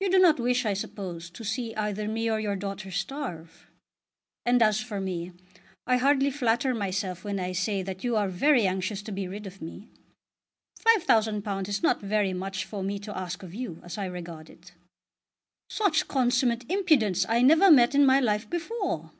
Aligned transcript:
You 0.00 0.10
do 0.10 0.18
not 0.18 0.40
wish, 0.40 0.64
I 0.64 0.72
suppose, 0.72 1.28
to 1.28 1.44
see 1.44 1.74
either 1.74 2.08
me 2.08 2.30
or 2.30 2.40
your 2.40 2.56
daughter 2.56 2.90
starve. 2.90 3.66
And 4.46 4.62
as 4.62 4.80
for 4.80 4.98
me, 4.98 5.32
I 5.86 5.98
hardly 5.98 6.30
flatter 6.30 6.72
myself 6.72 7.22
when 7.22 7.38
I 7.38 7.52
say 7.52 7.82
that 7.82 8.02
you 8.02 8.16
are 8.16 8.28
very 8.30 8.66
anxious 8.66 9.02
to 9.02 9.12
be 9.12 9.28
rid 9.28 9.46
of 9.46 9.60
me. 9.60 9.90
£5000 10.86 11.68
is 11.68 11.82
not 11.82 12.00
very 12.00 12.32
much 12.32 12.64
for 12.64 12.82
me 12.82 12.98
to 13.00 13.14
ask 13.14 13.42
of 13.42 13.52
you, 13.54 13.78
as 13.84 13.98
I 13.98 14.06
regard 14.06 14.48
it." 14.48 14.72
"Such 15.68 16.08
consummate 16.08 16.64
impudence 16.70 17.26
I 17.28 17.42
never 17.42 17.70
met 17.70 17.94
in 17.94 18.06
my 18.06 18.20
life 18.20 18.48
before!" 18.48 19.12